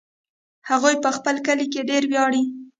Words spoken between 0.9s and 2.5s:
په خپل کلي ډېر ویاړي